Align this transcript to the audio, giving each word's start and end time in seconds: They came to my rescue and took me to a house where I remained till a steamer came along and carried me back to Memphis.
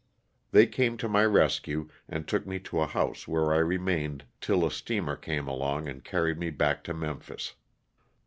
They 0.49 0.65
came 0.65 0.97
to 0.97 1.07
my 1.07 1.23
rescue 1.23 1.87
and 2.09 2.27
took 2.27 2.47
me 2.47 2.57
to 2.61 2.79
a 2.81 2.87
house 2.87 3.27
where 3.27 3.53
I 3.53 3.59
remained 3.59 4.25
till 4.39 4.65
a 4.65 4.71
steamer 4.71 5.15
came 5.15 5.47
along 5.47 5.87
and 5.87 6.03
carried 6.03 6.39
me 6.39 6.49
back 6.49 6.83
to 6.85 6.93
Memphis. 6.95 7.53